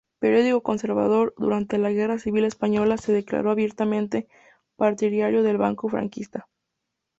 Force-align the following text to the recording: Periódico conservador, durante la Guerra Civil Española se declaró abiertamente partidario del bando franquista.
Periódico 0.19 0.63
conservador, 0.63 1.35
durante 1.37 1.77
la 1.77 1.91
Guerra 1.91 2.17
Civil 2.17 2.43
Española 2.45 2.97
se 2.97 3.13
declaró 3.13 3.51
abiertamente 3.51 4.27
partidario 4.75 5.43
del 5.43 5.57
bando 5.59 5.87
franquista. 5.89 6.47